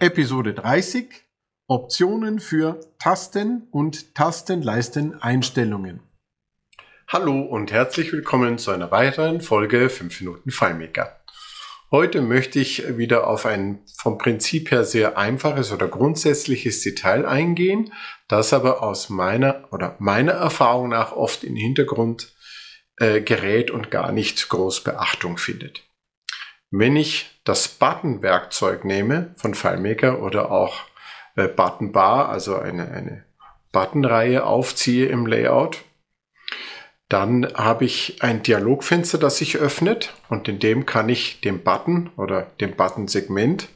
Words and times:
Episode 0.00 0.54
30 0.54 1.08
Optionen 1.68 2.40
für 2.40 2.80
Tasten 2.98 3.68
und 3.70 4.14
Tastenleisten-Einstellungen. 4.14 6.00
Hallo 7.06 7.40
und 7.42 7.70
herzlich 7.70 8.12
willkommen 8.12 8.58
zu 8.58 8.72
einer 8.72 8.90
weiteren 8.90 9.40
Folge 9.40 9.88
5 9.88 10.20
Minuten 10.20 10.50
FileMaker. 10.50 11.20
Heute 11.92 12.22
möchte 12.22 12.58
ich 12.58 12.98
wieder 12.98 13.28
auf 13.28 13.46
ein 13.46 13.82
vom 13.96 14.18
Prinzip 14.18 14.72
her 14.72 14.82
sehr 14.84 15.16
einfaches 15.16 15.70
oder 15.70 15.86
grundsätzliches 15.86 16.82
Detail 16.82 17.24
eingehen, 17.24 17.92
das 18.26 18.52
aber 18.52 18.82
aus 18.82 19.10
meiner 19.10 19.68
oder 19.70 19.94
meiner 20.00 20.32
Erfahrung 20.32 20.88
nach 20.88 21.12
oft 21.12 21.44
im 21.44 21.54
Hintergrund 21.54 22.34
äh, 22.96 23.20
gerät 23.20 23.70
und 23.70 23.92
gar 23.92 24.10
nicht 24.10 24.48
groß 24.48 24.82
Beachtung 24.82 25.38
findet. 25.38 25.84
Wenn 26.76 26.96
ich 26.96 27.30
das 27.44 27.68
Button-Werkzeug 27.68 28.84
nehme 28.84 29.32
von 29.36 29.54
FileMaker 29.54 30.20
oder 30.20 30.50
auch 30.50 30.80
äh, 31.36 31.46
Button 31.46 31.92
Bar, 31.92 32.30
also 32.30 32.56
eine, 32.56 32.90
eine 32.90 33.24
Buttonreihe 33.70 34.44
aufziehe 34.44 35.06
im 35.06 35.24
Layout, 35.24 35.84
dann 37.08 37.46
habe 37.54 37.84
ich 37.84 38.24
ein 38.24 38.42
Dialogfenster, 38.42 39.18
das 39.18 39.36
sich 39.36 39.58
öffnet 39.58 40.14
und 40.28 40.48
in 40.48 40.58
dem 40.58 40.84
kann 40.84 41.08
ich 41.08 41.40
dem 41.42 41.62
Button 41.62 42.10
oder 42.16 42.50
dem 42.60 42.74
Button-Segment 42.74 43.68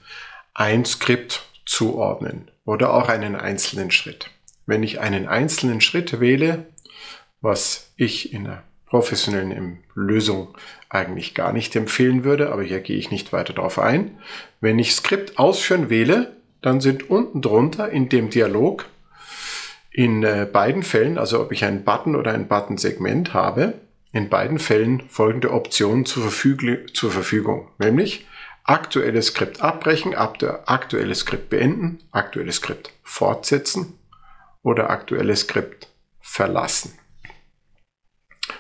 ein 0.55 0.85
Skript 0.85 1.47
zuordnen 1.67 2.51
oder 2.65 2.93
auch 2.93 3.09
einen 3.09 3.37
einzelnen 3.37 3.93
Schritt. 3.93 4.29
Wenn 4.67 4.83
ich 4.83 4.99
einen 4.99 5.29
einzelnen 5.29 5.81
Schritt 5.81 6.19
wähle, 6.19 6.67
was 7.41 7.93
ich 7.95 8.33
in 8.33 8.43
der 8.43 8.65
professionellen 8.89 9.79
Lösung 9.95 10.57
eigentlich 10.89 11.35
gar 11.35 11.53
nicht 11.53 11.77
empfehlen 11.77 12.25
würde, 12.25 12.51
aber 12.53 12.63
hier 12.63 12.81
gehe 12.81 12.97
ich 12.97 13.11
nicht 13.11 13.33
weiter 13.33 13.53
darauf 13.53 13.79
ein. 13.79 14.19
Wenn 14.61 14.79
ich 14.79 14.95
Skript 14.95 15.39
ausführen 15.39 15.91
wähle, 15.91 16.37
dann 16.63 16.81
sind 16.81 17.11
unten 17.11 17.43
drunter 17.43 17.91
in 17.91 18.09
dem 18.09 18.31
Dialog 18.31 18.87
in 19.91 20.23
äh, 20.23 20.47
beiden 20.51 20.83
Fällen, 20.83 21.19
also 21.19 21.41
ob 21.41 21.53
ich 21.53 21.65
einen 21.65 21.85
Button 21.85 22.15
oder 22.17 22.33
ein 22.33 22.49
Button-Segment 22.49 23.35
habe, 23.35 23.75
in 24.13 24.29
beiden 24.29 24.59
Fällen 24.59 25.03
folgende 25.09 25.53
Optionen 25.53 26.07
zur, 26.07 26.23
Verfüg 26.23 26.97
zur 26.97 27.11
Verfügung, 27.11 27.69
nämlich 27.79 28.27
aktuelles 28.65 29.29
Skript 29.29 29.61
abbrechen, 29.61 30.15
aktuelles 30.15 31.21
Skript 31.21 31.51
beenden, 31.51 32.01
aktuelles 32.11 32.57
Skript 32.57 32.93
fortsetzen 33.03 33.99
oder 34.63 34.91
aktuelles 34.91 35.41
Skript 35.41 35.89
verlassen. 36.21 36.98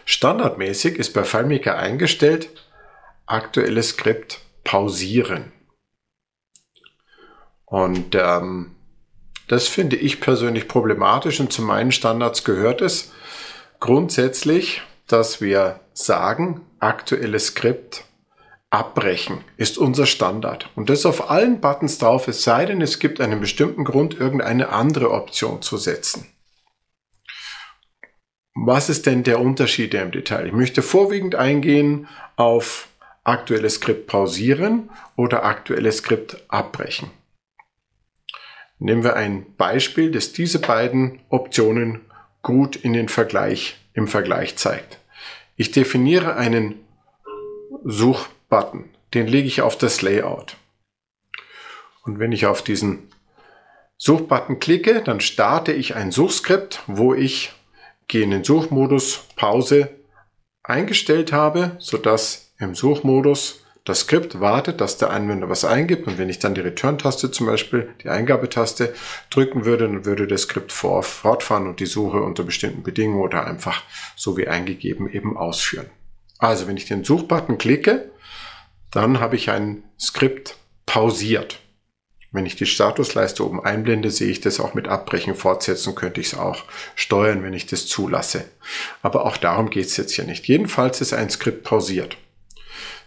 Standardmäßig 0.04 0.96
ist 0.98 1.14
bei 1.14 1.24
FileMaker 1.24 1.76
eingestellt, 1.76 2.50
aktuelles 3.26 3.90
Skript 3.90 4.40
pausieren. 4.64 5.52
Und 7.64 8.14
ähm, 8.14 8.74
das 9.46 9.68
finde 9.68 9.96
ich 9.96 10.20
persönlich 10.20 10.68
problematisch 10.68 11.40
und 11.40 11.52
zu 11.52 11.62
meinen 11.62 11.92
Standards 11.92 12.44
gehört 12.44 12.80
es 12.80 13.12
grundsätzlich, 13.80 14.82
dass 15.06 15.40
wir 15.40 15.80
sagen, 15.92 16.62
aktuelles 16.78 17.46
Skript 17.48 18.04
abbrechen 18.70 19.44
ist 19.56 19.78
unser 19.78 20.06
Standard. 20.06 20.68
Und 20.76 20.90
das 20.90 21.06
auf 21.06 21.30
allen 21.30 21.60
Buttons 21.60 21.98
drauf, 21.98 22.28
es 22.28 22.42
sei 22.42 22.66
denn, 22.66 22.82
es 22.82 22.98
gibt 22.98 23.20
einen 23.20 23.40
bestimmten 23.40 23.84
Grund, 23.84 24.14
irgendeine 24.14 24.68
andere 24.68 25.10
Option 25.10 25.62
zu 25.62 25.78
setzen. 25.78 26.26
Was 28.60 28.88
ist 28.88 29.06
denn 29.06 29.22
der 29.22 29.40
Unterschied 29.40 29.94
im 29.94 30.10
Detail? 30.10 30.48
Ich 30.48 30.52
möchte 30.52 30.82
vorwiegend 30.82 31.36
eingehen 31.36 32.08
auf 32.34 32.88
aktuelles 33.22 33.74
Skript 33.74 34.08
pausieren 34.08 34.90
oder 35.14 35.44
aktuelles 35.44 35.98
Skript 35.98 36.42
abbrechen. 36.48 37.10
Nehmen 38.80 39.04
wir 39.04 39.14
ein 39.14 39.54
Beispiel, 39.56 40.10
das 40.10 40.32
diese 40.32 40.58
beiden 40.58 41.20
Optionen 41.28 42.00
gut 42.42 42.74
in 42.74 42.94
den 42.94 43.08
Vergleich, 43.08 43.76
im 43.94 44.08
Vergleich 44.08 44.56
zeigt. 44.56 44.98
Ich 45.56 45.70
definiere 45.70 46.34
einen 46.34 46.80
Suchbutton. 47.84 48.90
Den 49.14 49.28
lege 49.28 49.46
ich 49.46 49.62
auf 49.62 49.78
das 49.78 50.02
Layout. 50.02 50.56
Und 52.02 52.18
wenn 52.18 52.32
ich 52.32 52.46
auf 52.46 52.62
diesen 52.62 53.08
Suchbutton 53.98 54.58
klicke, 54.58 55.00
dann 55.02 55.20
starte 55.20 55.72
ich 55.72 55.94
ein 55.94 56.10
Suchskript, 56.10 56.82
wo 56.88 57.14
ich 57.14 57.52
gehe 58.08 58.24
in 58.24 58.30
den 58.30 58.44
Suchmodus 58.44 59.26
Pause 59.36 59.90
eingestellt 60.62 61.32
habe, 61.32 61.76
sodass 61.78 62.52
im 62.58 62.74
Suchmodus 62.74 63.64
das 63.84 64.00
Skript 64.00 64.38
wartet, 64.40 64.82
dass 64.82 64.98
der 64.98 65.10
Anwender 65.10 65.48
was 65.48 65.64
eingibt 65.64 66.06
und 66.06 66.18
wenn 66.18 66.28
ich 66.28 66.38
dann 66.38 66.54
die 66.54 66.60
Return-Taste 66.60 67.30
zum 67.30 67.46
Beispiel, 67.46 67.88
die 68.02 68.10
Eingabetaste 68.10 68.92
drücken 69.30 69.64
würde, 69.64 69.84
dann 69.84 70.04
würde 70.04 70.26
das 70.26 70.42
Skript 70.42 70.72
fortfahren 70.72 71.66
und 71.66 71.80
die 71.80 71.86
Suche 71.86 72.20
unter 72.20 72.42
bestimmten 72.42 72.82
Bedingungen 72.82 73.22
oder 73.22 73.46
einfach 73.46 73.82
so 74.14 74.36
wie 74.36 74.46
eingegeben 74.46 75.10
eben 75.10 75.38
ausführen. 75.38 75.86
Also 76.38 76.66
wenn 76.66 76.76
ich 76.76 76.84
den 76.84 77.02
Suchbutton 77.02 77.56
klicke, 77.56 78.10
dann 78.90 79.20
habe 79.20 79.36
ich 79.36 79.50
ein 79.50 79.84
Skript 79.98 80.56
pausiert. 80.84 81.60
Wenn 82.30 82.44
ich 82.44 82.56
die 82.56 82.66
Statusleiste 82.66 83.44
oben 83.44 83.64
einblende, 83.64 84.10
sehe 84.10 84.28
ich 84.30 84.40
das 84.40 84.60
auch 84.60 84.74
mit 84.74 84.86
Abbrechen 84.86 85.34
fortsetzen, 85.34 85.94
könnte 85.94 86.20
ich 86.20 86.28
es 86.28 86.38
auch 86.38 86.64
steuern, 86.94 87.42
wenn 87.42 87.54
ich 87.54 87.66
das 87.66 87.86
zulasse. 87.86 88.44
Aber 89.00 89.24
auch 89.24 89.38
darum 89.38 89.70
geht 89.70 89.86
es 89.86 89.96
jetzt 89.96 90.12
hier 90.12 90.26
nicht. 90.26 90.46
Jedenfalls 90.46 91.00
ist 91.00 91.14
ein 91.14 91.30
Skript 91.30 91.64
pausiert. 91.64 92.18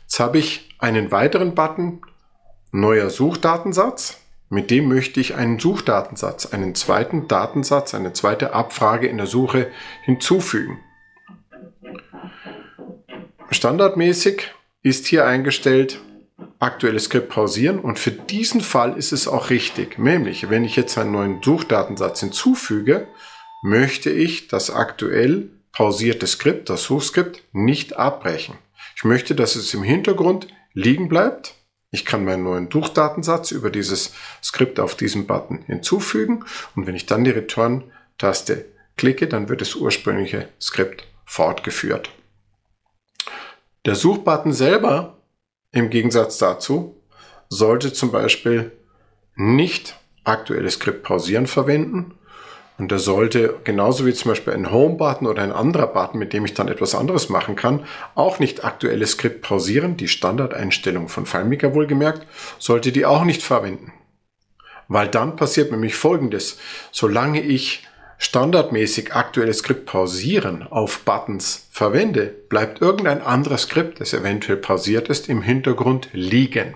Jetzt 0.04 0.20
habe 0.20 0.40
ich 0.40 0.70
einen 0.80 1.12
weiteren 1.12 1.54
Button, 1.54 2.02
neuer 2.72 3.12
Suchdatensatz. 3.12 4.18
Mit 4.50 4.72
dem 4.72 4.90
möchte 4.90 5.20
ich 5.20 5.36
einen 5.36 5.60
Suchdatensatz, 5.60 6.48
einen 6.48 6.74
zweiten 6.74 7.28
Datensatz, 7.28 7.94
eine 7.94 8.14
zweite 8.14 8.54
Abfrage 8.54 9.08
in 9.08 9.18
der 9.18 9.28
Suche 9.28 9.72
hinzufügen. 10.04 10.80
Standardmäßig 13.52 14.52
ist 14.82 15.06
hier 15.06 15.26
eingestellt, 15.26 16.02
aktuelles 16.62 17.06
Skript 17.06 17.30
pausieren 17.30 17.80
und 17.80 17.98
für 17.98 18.12
diesen 18.12 18.62
Fall 18.62 18.98
ist 18.98 19.12
es 19.12 19.28
auch 19.28 19.50
richtig. 19.50 19.98
Nämlich, 19.98 20.50
wenn 20.50 20.64
ich 20.64 20.76
jetzt 20.76 20.98
einen 20.98 21.12
neuen 21.12 21.42
Suchdatensatz 21.42 22.20
hinzufüge, 22.20 23.08
möchte 23.64 24.12
ich 24.12 24.48
das 24.48 24.70
aktuell 24.70 25.50
pausierte 25.72 26.28
Skript, 26.28 26.70
das 26.70 26.84
Suchskript, 26.84 27.44
nicht 27.52 27.98
abbrechen. 27.98 28.56
Ich 28.96 29.04
möchte, 29.04 29.34
dass 29.34 29.56
es 29.56 29.74
im 29.74 29.84
Hintergrund 29.84 30.48
liegen 30.74 31.10
bleibt. 31.10 31.56
Ich 31.90 32.06
kann 32.06 32.26
meinen 32.26 32.44
neuen 32.44 32.70
Suchdatensatz 32.72 33.52
über 33.52 33.72
dieses 33.72 34.14
Skript 34.44 34.80
auf 34.80 34.96
diesem 34.96 35.26
Button 35.26 35.64
hinzufügen 35.66 36.46
und 36.76 36.86
wenn 36.86 36.96
ich 36.96 37.08
dann 37.08 37.24
die 37.24 37.32
Return-Taste 37.32 38.66
klicke, 38.98 39.28
dann 39.28 39.50
wird 39.50 39.62
das 39.62 39.76
ursprüngliche 39.76 40.50
Skript 40.62 41.06
fortgeführt. 41.26 42.12
Der 43.86 43.96
Suchbutton 43.96 44.54
selber 44.54 45.21
im 45.72 45.90
Gegensatz 45.90 46.38
dazu 46.38 46.96
sollte 47.50 47.94
zum 47.94 48.12
Beispiel 48.12 48.72
nicht 49.36 49.98
aktuelles 50.24 50.76
Skript 50.76 51.04
pausieren 51.04 51.48
verwenden. 51.48 52.14
Und 52.78 52.92
er 52.92 53.00
sollte, 53.00 53.58
genauso 53.64 54.06
wie 54.06 54.14
zum 54.14 54.32
Beispiel 54.32 54.54
ein 54.54 54.72
Home-Button 54.72 55.28
oder 55.28 55.44
ein 55.44 55.52
anderer 55.52 55.88
Button, 55.88 56.18
mit 56.18 56.34
dem 56.34 56.46
ich 56.46 56.54
dann 56.54 56.68
etwas 56.68 56.96
anderes 56.96 57.30
machen 57.30 57.56
kann, 57.56 57.86
auch 58.16 58.40
nicht 58.40 58.64
aktuelles 58.64 59.12
Skript 59.12 59.42
pausieren, 59.44 59.98
die 59.98 60.08
Standardeinstellung 60.08 61.08
von 61.08 61.26
FileMaker 61.26 61.76
wohlgemerkt, 61.76 62.26
sollte 62.58 62.92
die 62.92 63.06
auch 63.06 63.24
nicht 63.24 63.44
verwenden. 63.44 63.94
Weil 64.88 65.10
dann 65.10 65.36
passiert 65.36 65.72
nämlich 65.72 65.96
Folgendes. 65.96 66.60
Solange 66.92 67.42
ich 67.42 67.88
standardmäßig 68.22 69.16
aktuelles 69.16 69.58
Skript 69.58 69.88
pausieren 69.88 70.68
auf 70.70 71.00
Buttons 71.00 71.68
verwende, 71.72 72.28
bleibt 72.28 72.80
irgendein 72.80 73.20
anderes 73.20 73.64
Skript, 73.64 74.00
das 74.00 74.14
eventuell 74.14 74.58
pausiert 74.58 75.10
ist, 75.10 75.28
im 75.28 75.42
Hintergrund 75.42 76.10
liegen. 76.14 76.76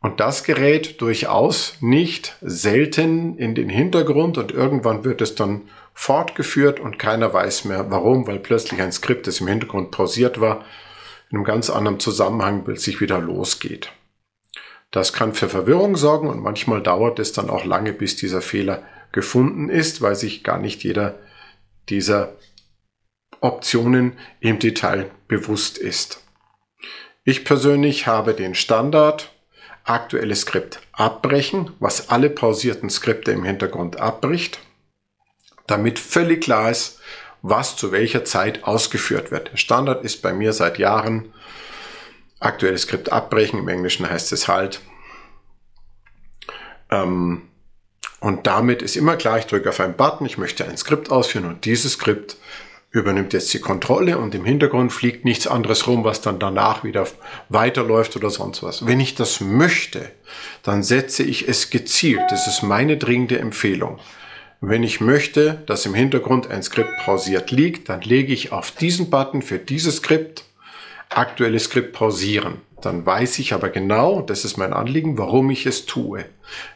Und 0.00 0.20
das 0.20 0.44
gerät 0.44 1.00
durchaus 1.00 1.78
nicht 1.80 2.36
selten 2.40 3.36
in 3.36 3.56
den 3.56 3.68
Hintergrund 3.68 4.38
und 4.38 4.52
irgendwann 4.52 5.02
wird 5.02 5.20
es 5.20 5.34
dann 5.34 5.62
fortgeführt 5.92 6.78
und 6.78 7.00
keiner 7.00 7.32
weiß 7.32 7.64
mehr 7.64 7.90
warum, 7.90 8.28
weil 8.28 8.38
plötzlich 8.38 8.80
ein 8.80 8.92
Skript, 8.92 9.26
das 9.26 9.40
im 9.40 9.48
Hintergrund 9.48 9.90
pausiert 9.90 10.40
war, 10.40 10.64
in 11.30 11.38
einem 11.38 11.44
ganz 11.44 11.68
anderen 11.68 11.98
Zusammenhang 11.98 12.62
plötzlich 12.62 13.00
wieder 13.00 13.18
losgeht. 13.18 13.90
Das 14.92 15.12
kann 15.12 15.34
für 15.34 15.48
Verwirrung 15.48 15.96
sorgen 15.96 16.28
und 16.28 16.40
manchmal 16.40 16.80
dauert 16.80 17.18
es 17.18 17.32
dann 17.32 17.50
auch 17.50 17.64
lange, 17.64 17.92
bis 17.92 18.14
dieser 18.14 18.40
Fehler 18.40 18.84
gefunden 19.16 19.70
ist, 19.70 20.02
weil 20.02 20.14
sich 20.14 20.44
gar 20.44 20.58
nicht 20.58 20.84
jeder 20.84 21.18
dieser 21.88 22.34
Optionen 23.40 24.12
im 24.40 24.60
Detail 24.60 25.10
bewusst 25.26 25.78
ist. 25.78 26.22
Ich 27.24 27.44
persönlich 27.44 28.06
habe 28.06 28.34
den 28.34 28.54
Standard 28.54 29.32
aktuelles 29.84 30.42
Skript 30.42 30.80
abbrechen, 30.92 31.72
was 31.80 32.10
alle 32.10 32.28
pausierten 32.30 32.90
Skripte 32.90 33.32
im 33.32 33.42
Hintergrund 33.42 33.98
abbricht, 33.98 34.60
damit 35.66 35.98
völlig 35.98 36.44
klar 36.44 36.70
ist, 36.70 37.00
was 37.40 37.76
zu 37.76 37.92
welcher 37.92 38.24
Zeit 38.24 38.64
ausgeführt 38.64 39.30
wird. 39.30 39.50
Standard 39.54 40.04
ist 40.04 40.20
bei 40.20 40.34
mir 40.34 40.52
seit 40.52 40.78
Jahren 40.78 41.32
aktuelles 42.38 42.82
Skript 42.82 43.10
abbrechen, 43.10 43.60
im 43.60 43.68
Englischen 43.68 44.08
heißt 44.08 44.32
es 44.32 44.46
halt 44.46 44.80
Ähm, 46.90 47.42
und 48.20 48.46
damit 48.46 48.82
ist 48.82 48.96
immer 48.96 49.16
klar, 49.16 49.38
ich 49.38 49.46
drücke 49.46 49.68
auf 49.68 49.80
einen 49.80 49.94
Button, 49.94 50.26
ich 50.26 50.38
möchte 50.38 50.64
ein 50.64 50.76
Skript 50.76 51.10
ausführen 51.10 51.46
und 51.46 51.64
dieses 51.64 51.92
Skript 51.92 52.36
übernimmt 52.90 53.34
jetzt 53.34 53.52
die 53.52 53.60
Kontrolle 53.60 54.16
und 54.16 54.34
im 54.34 54.44
Hintergrund 54.44 54.92
fliegt 54.92 55.24
nichts 55.24 55.46
anderes 55.46 55.86
rum, 55.86 56.02
was 56.04 56.22
dann 56.22 56.38
danach 56.38 56.82
wieder 56.82 57.06
weiterläuft 57.50 58.16
oder 58.16 58.30
sonst 58.30 58.62
was. 58.62 58.86
Wenn 58.86 59.00
ich 59.00 59.14
das 59.14 59.40
möchte, 59.40 60.10
dann 60.62 60.82
setze 60.82 61.22
ich 61.22 61.46
es 61.46 61.68
gezielt. 61.70 62.22
Das 62.30 62.46
ist 62.46 62.62
meine 62.62 62.96
dringende 62.96 63.38
Empfehlung. 63.38 63.98
Wenn 64.62 64.82
ich 64.82 65.02
möchte, 65.02 65.62
dass 65.66 65.84
im 65.84 65.94
Hintergrund 65.94 66.50
ein 66.50 66.62
Skript 66.62 66.90
pausiert 67.04 67.50
liegt, 67.50 67.90
dann 67.90 68.00
lege 68.00 68.32
ich 68.32 68.52
auf 68.52 68.70
diesen 68.70 69.10
Button 69.10 69.42
für 69.42 69.58
dieses 69.58 69.96
Skript 69.96 70.44
aktuelles 71.10 71.64
Skript 71.64 71.92
pausieren. 71.92 72.60
Dann 72.82 73.06
weiß 73.06 73.38
ich 73.38 73.52
aber 73.54 73.70
genau, 73.70 74.20
das 74.20 74.44
ist 74.44 74.58
mein 74.58 74.72
Anliegen, 74.72 75.18
warum 75.18 75.50
ich 75.50 75.66
es 75.66 75.86
tue. 75.86 76.26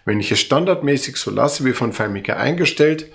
Wenn 0.04 0.18
ich 0.18 0.32
es 0.32 0.40
standardmäßig 0.40 1.16
so 1.16 1.30
lasse, 1.30 1.64
wie 1.64 1.72
von 1.72 1.92
FileMaker 1.92 2.36
eingestellt, 2.36 3.12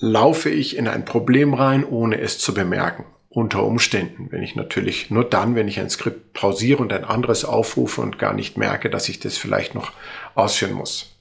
laufe 0.00 0.50
ich 0.50 0.76
in 0.76 0.88
ein 0.88 1.04
Problem 1.04 1.54
rein, 1.54 1.84
ohne 1.84 2.20
es 2.20 2.38
zu 2.38 2.54
bemerken. 2.54 3.04
Unter 3.30 3.64
Umständen, 3.64 4.28
wenn 4.30 4.42
ich 4.42 4.56
natürlich 4.56 5.10
nur 5.10 5.24
dann, 5.24 5.54
wenn 5.54 5.68
ich 5.68 5.78
ein 5.78 5.90
Skript 5.90 6.32
pausiere 6.32 6.82
und 6.82 6.92
ein 6.92 7.04
anderes 7.04 7.44
aufrufe 7.44 8.00
und 8.00 8.18
gar 8.18 8.32
nicht 8.32 8.56
merke, 8.56 8.90
dass 8.90 9.08
ich 9.08 9.20
das 9.20 9.36
vielleicht 9.36 9.74
noch 9.74 9.92
ausführen 10.34 10.72
muss. 10.72 11.17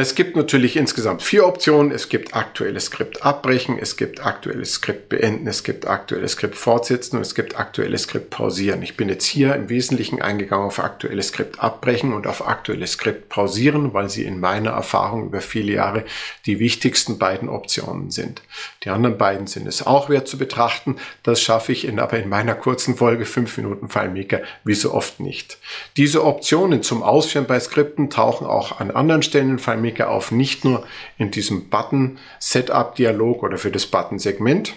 Es 0.00 0.14
gibt 0.14 0.36
natürlich 0.36 0.76
insgesamt 0.76 1.22
vier 1.22 1.44
Optionen. 1.44 1.90
Es 1.90 2.08
gibt 2.08 2.32
aktuelles 2.36 2.84
Skript 2.84 3.24
abbrechen, 3.24 3.80
es 3.80 3.96
gibt 3.96 4.24
aktuelles 4.24 4.74
Skript 4.74 5.08
beenden, 5.08 5.48
es 5.48 5.64
gibt 5.64 5.88
aktuelles 5.88 6.32
Skript 6.32 6.54
fortsetzen 6.54 7.16
und 7.16 7.22
es 7.22 7.34
gibt 7.34 7.58
aktuelles 7.58 8.02
Skript 8.02 8.30
pausieren. 8.30 8.80
Ich 8.82 8.96
bin 8.96 9.08
jetzt 9.08 9.24
hier 9.24 9.56
im 9.56 9.68
Wesentlichen 9.68 10.22
eingegangen 10.22 10.66
auf 10.66 10.78
aktuelles 10.78 11.28
Skript 11.28 11.58
abbrechen 11.58 12.12
und 12.12 12.28
auf 12.28 12.46
aktuelles 12.46 12.92
Skript 12.92 13.28
pausieren, 13.28 13.92
weil 13.92 14.08
sie 14.08 14.22
in 14.22 14.38
meiner 14.38 14.70
Erfahrung 14.70 15.26
über 15.26 15.40
viele 15.40 15.72
Jahre 15.72 16.04
die 16.46 16.60
wichtigsten 16.60 17.18
beiden 17.18 17.48
Optionen 17.48 18.12
sind. 18.12 18.42
Die 18.84 18.90
anderen 18.90 19.18
beiden 19.18 19.48
sind 19.48 19.66
es 19.66 19.84
auch 19.84 20.08
wert 20.08 20.28
zu 20.28 20.38
betrachten. 20.38 20.94
Das 21.24 21.42
schaffe 21.42 21.72
ich 21.72 21.84
in, 21.84 21.98
aber 21.98 22.20
in 22.20 22.28
meiner 22.28 22.54
kurzen 22.54 22.94
Folge 22.94 23.24
5 23.24 23.56
Minuten 23.56 23.88
FileMaker 23.88 24.42
wie 24.62 24.74
so 24.74 24.94
oft 24.94 25.18
nicht. 25.18 25.58
Diese 25.96 26.24
Optionen 26.24 26.84
zum 26.84 27.02
Ausführen 27.02 27.48
bei 27.48 27.58
Skripten 27.58 28.10
tauchen 28.10 28.46
auch 28.46 28.78
an 28.78 28.92
anderen 28.92 29.24
Stellen 29.24 29.50
in 29.50 29.58
FileMaker 29.58 29.87
FileMaker 29.88 30.10
auf, 30.10 30.30
nicht 30.30 30.64
nur 30.64 30.86
in 31.16 31.30
diesem 31.30 31.68
Button-Setup-Dialog 31.68 33.42
oder 33.42 33.58
für 33.58 33.70
das 33.70 33.86
Button-Segment. 33.86 34.74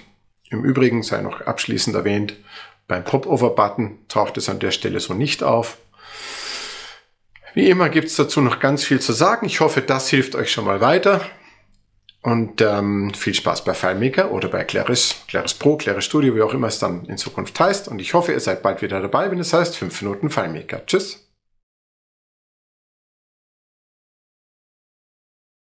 Im 0.50 0.64
Übrigen 0.64 1.04
sei 1.04 1.22
noch 1.22 1.42
abschließend 1.42 1.96
erwähnt, 1.96 2.36
beim 2.88 3.04
Popover-Button 3.04 4.00
taucht 4.08 4.38
es 4.38 4.50
an 4.50 4.60
der 4.60 4.72
Stelle 4.72 5.00
so 5.00 5.14
nicht 5.14 5.44
auf. 5.44 5.78
Wie 7.54 7.70
immer 7.70 7.90
gibt 7.90 8.08
es 8.08 8.16
dazu 8.16 8.42
noch 8.42 8.60
ganz 8.60 8.84
viel 8.84 9.00
zu 9.00 9.14
sagen. 9.14 9.46
Ich 9.46 9.60
hoffe, 9.60 9.82
das 9.82 10.10
hilft 10.10 10.36
euch 10.36 10.52
schon 10.52 10.66
mal 10.66 10.82
weiter. 10.82 11.22
Und 12.24 12.62
ähm, 12.62 13.14
viel 13.16 13.34
Spaß 13.34 13.64
bei 13.64 13.74
FileMaker 13.74 14.32
oder 14.32 14.48
bei 14.48 14.64
Claris, 14.64 15.16
Claris 15.28 15.56
Pro, 15.56 15.76
Claris 15.76 16.06
Studio, 16.06 16.36
wie 16.36 16.42
auch 16.44 16.54
immer 16.54 16.68
es 16.68 16.78
dann 16.78 17.06
in 17.06 17.18
Zukunft 17.18 17.60
heißt. 17.60 17.88
Und 17.88 18.00
ich 18.00 18.14
hoffe, 18.14 18.32
ihr 18.32 18.40
seid 18.40 18.62
bald 18.62 18.82
wieder 18.82 19.02
dabei, 19.02 19.32
wenn 19.32 19.40
es 19.40 19.54
heißt 19.54 19.76
5 19.76 20.02
Minuten 20.04 20.30
FileMaker. 20.30 20.86
Tschüss. 20.86 21.21